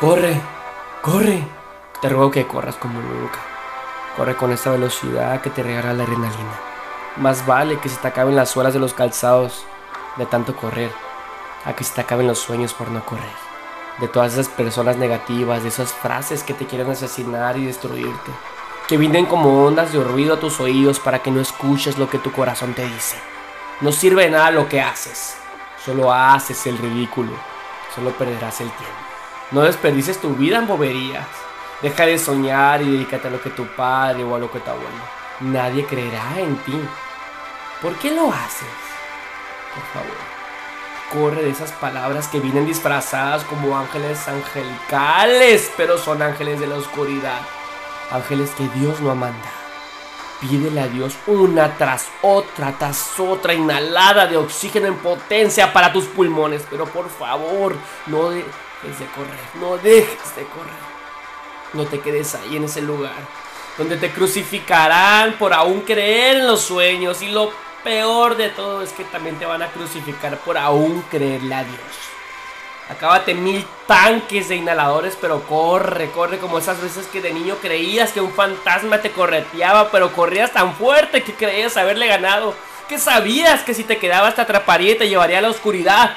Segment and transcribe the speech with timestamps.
[0.00, 0.40] Corre,
[1.02, 1.46] corre.
[2.02, 3.38] Te ruego que corras como nunca.
[4.16, 6.60] Corre con esta velocidad que te regala la adrenalina.
[7.16, 9.64] Más vale que se te acaben las suelas de los calzados
[10.16, 10.90] de tanto correr,
[11.64, 13.36] a que se te acaben los sueños por no correr.
[14.00, 18.32] De todas esas personas negativas, de esas frases que te quieren asesinar y destruirte.
[18.88, 22.18] Que vienen como ondas de ruido a tus oídos para que no escuches lo que
[22.18, 23.16] tu corazón te dice.
[23.80, 25.36] No sirve de nada lo que haces.
[25.84, 27.32] Solo haces el ridículo.
[27.94, 29.13] Solo perderás el tiempo.
[29.54, 31.28] No desperdices tu vida en boberías.
[31.80, 34.68] Deja de soñar y dedícate a lo que tu padre o a lo que tu
[34.68, 34.88] abuelo.
[35.38, 36.76] Nadie creerá en ti.
[37.80, 38.66] ¿Por qué lo haces?
[39.72, 40.16] Por favor.
[41.12, 46.74] Corre de esas palabras que vienen disfrazadas como ángeles angelicales, pero son ángeles de la
[46.74, 47.42] oscuridad.
[48.10, 49.54] Ángeles que Dios no ha mandado.
[50.40, 56.06] Pídele a Dios una tras otra, tras otra inhalada de oxígeno en potencia para tus
[56.06, 56.66] pulmones.
[56.68, 58.32] Pero por favor, no
[58.84, 60.94] de correr, no dejes de correr.
[61.72, 63.12] No te quedes ahí en ese lugar
[63.76, 67.22] donde te crucificarán por aún creer en los sueños.
[67.22, 71.54] Y lo peor de todo es que también te van a crucificar por aún creerle
[71.54, 71.80] a Dios.
[72.88, 78.12] Acábate mil tanques de inhaladores, pero corre, corre como esas veces que de niño creías
[78.12, 82.54] que un fantasma te correteaba, pero corrías tan fuerte que creías haberle ganado,
[82.86, 86.14] que sabías que si te quedabas te atraparía y te llevaría a la oscuridad.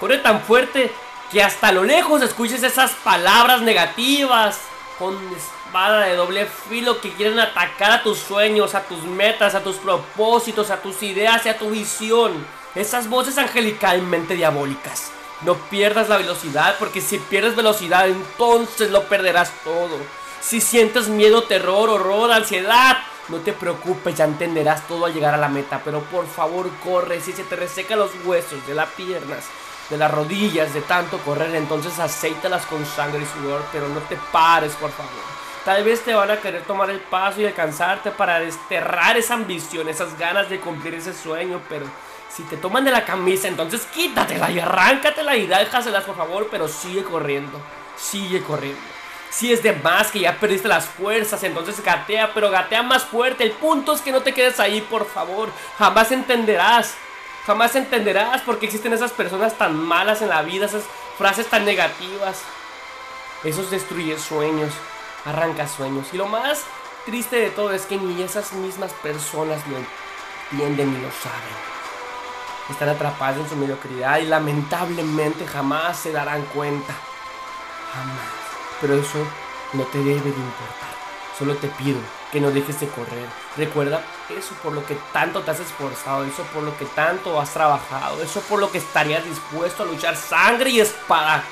[0.00, 0.90] Corre tan fuerte
[1.30, 4.58] que hasta lo lejos escuches esas palabras negativas
[4.98, 9.62] con espada de doble filo que quieren atacar a tus sueños, a tus metas, a
[9.62, 12.46] tus propósitos, a tus ideas y a tu visión.
[12.74, 15.10] Esas voces angelicalmente diabólicas.
[15.42, 19.98] No pierdas la velocidad porque si pierdes velocidad entonces lo perderás todo.
[20.40, 25.38] Si sientes miedo, terror, horror, ansiedad, no te preocupes, ya entenderás todo al llegar a
[25.38, 25.80] la meta.
[25.84, 29.44] Pero por favor corre, si se te resecan los huesos de las piernas,
[29.90, 34.16] de las rodillas, de tanto correr, entonces aceítalas con sangre y sudor, pero no te
[34.32, 35.12] pares, por favor.
[35.64, 39.88] Tal vez te van a querer tomar el paso y alcanzarte para desterrar esa ambición,
[39.88, 41.86] esas ganas de cumplir ese sueño, pero
[42.28, 46.68] si te toman de la camisa, entonces quítatela y arráncatela y déjaselas, por favor, pero
[46.68, 47.60] sigue corriendo.
[47.96, 48.80] Sigue corriendo.
[49.30, 53.44] Si es de más que ya perdiste las fuerzas, entonces gatea, pero gatea más fuerte.
[53.44, 55.50] El punto es que no te quedes ahí, por favor.
[55.78, 56.94] Jamás entenderás.
[57.46, 60.84] Jamás entenderás por qué existen esas personas tan malas en la vida, esas
[61.16, 62.42] frases tan negativas.
[63.44, 64.72] Esos destruye sueños,
[65.24, 66.08] arranca sueños.
[66.12, 66.64] Y lo más
[67.04, 69.76] triste de todo es que ni esas mismas personas lo
[70.50, 71.76] entienden ni lo saben
[72.70, 76.94] están atrapadas en su mediocridad y lamentablemente jamás se darán cuenta.
[77.92, 78.26] Jamás.
[78.80, 79.18] Pero eso
[79.72, 80.95] no te debe de importar.
[81.38, 81.98] Solo te pido
[82.32, 83.28] que no dejes de correr.
[83.56, 84.02] Recuerda
[84.36, 88.22] eso por lo que tanto te has esforzado, eso por lo que tanto has trabajado,
[88.22, 91.44] eso por lo que estarías dispuesto a luchar sangre y espada.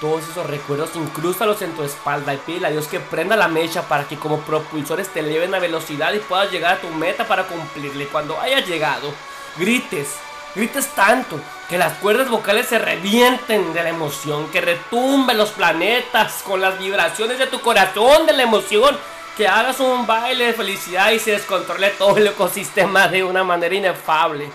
[0.00, 3.88] Todos esos recuerdos incrústalos en tu espalda y pídele a Dios que prenda la mecha
[3.88, 7.46] para que como propulsores te eleven a velocidad y puedas llegar a tu meta para
[7.46, 8.08] cumplirle.
[8.08, 9.14] Cuando hayas llegado,
[9.56, 10.16] grites,
[10.54, 16.42] grites tanto que las cuerdas vocales se revienten de la emoción, que retumben los planetas
[16.42, 18.96] con las vibraciones de tu corazón de la emoción,
[19.36, 23.74] que hagas un baile de felicidad y se descontrole todo el ecosistema de una manera
[23.74, 24.48] inefable.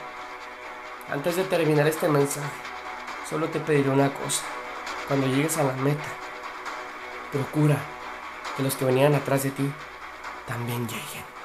[1.11, 2.47] Antes de terminar este mensaje,
[3.29, 4.43] solo te pediré una cosa.
[5.07, 6.07] Cuando llegues a la meta,
[7.31, 7.77] procura
[8.55, 9.69] que los que venían atrás de ti
[10.47, 11.38] también lleguen.